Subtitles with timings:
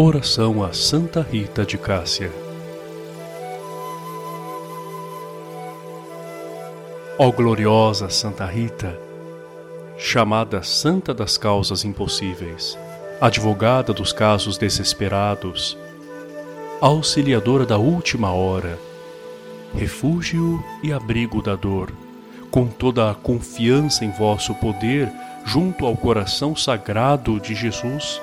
[0.00, 2.30] Oração a Santa Rita de Cássia.
[7.18, 8.96] Ó gloriosa Santa Rita,
[9.96, 12.78] chamada Santa das Causas Impossíveis,
[13.20, 15.76] advogada dos casos desesperados,
[16.80, 18.78] auxiliadora da última hora,
[19.74, 21.92] refúgio e abrigo da dor,
[22.52, 25.10] com toda a confiança em vosso poder
[25.44, 28.22] junto ao coração sagrado de Jesus,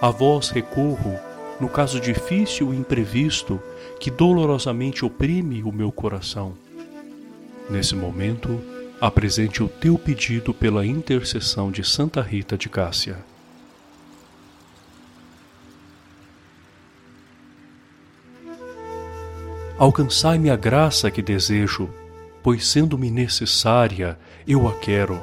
[0.00, 1.18] a vós recorro
[1.60, 3.60] no caso difícil e imprevisto
[3.98, 6.54] que dolorosamente oprime o meu coração.
[7.68, 8.60] Nesse momento,
[9.00, 13.18] apresente o teu pedido pela intercessão de Santa Rita de Cássia.
[19.76, 21.88] Alcançai-me a graça que desejo,
[22.42, 25.22] pois sendo-me necessária, eu a quero.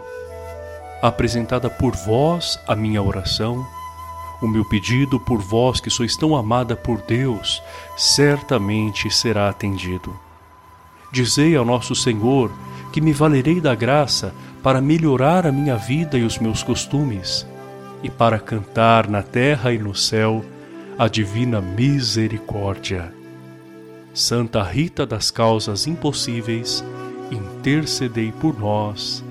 [1.01, 3.65] Apresentada por vós a minha oração,
[4.45, 7.61] o meu pedido por vós que sois tão amada por Deus,
[7.97, 10.17] certamente será atendido.
[11.11, 12.51] Dizei ao nosso Senhor
[12.91, 17.45] que me valerei da graça para melhorar a minha vida e os meus costumes,
[18.01, 20.43] e para cantar na terra e no céu
[20.97, 23.13] a divina misericórdia.
[24.13, 26.83] Santa Rita das Causas Impossíveis,
[27.31, 29.23] intercedei por nós.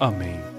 [0.00, 0.53] Amém.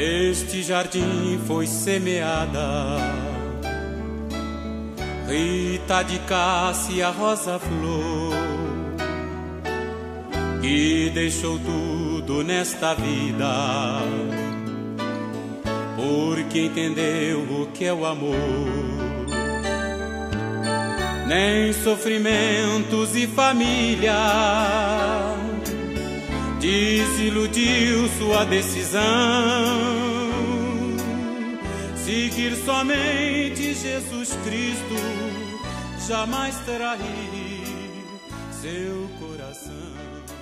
[0.00, 2.98] Neste jardim foi semeada
[5.28, 8.32] Rita de Cássia Rosa Flor,
[10.62, 13.98] que deixou tudo nesta vida,
[15.96, 18.38] porque entendeu o que é o amor
[21.26, 24.14] nem sofrimentos e família.
[26.60, 29.00] Desiludiu sua decisão,
[32.04, 34.94] seguir somente Jesus Cristo,
[36.08, 36.98] jamais trair
[38.60, 40.37] seu coração.